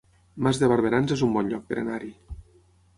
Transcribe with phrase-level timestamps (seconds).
[0.47, 2.13] Mas de Barberans es un bon lloc per anar-hi